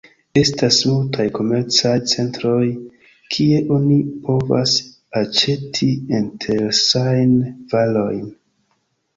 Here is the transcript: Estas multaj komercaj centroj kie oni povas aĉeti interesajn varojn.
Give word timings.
Estas 0.39 0.77
multaj 0.91 1.25
komercaj 1.33 1.91
centroj 2.13 2.63
kie 3.35 3.59
oni 3.77 3.99
povas 4.25 4.73
aĉeti 5.23 5.91
interesajn 6.23 7.37
varojn. 7.77 8.27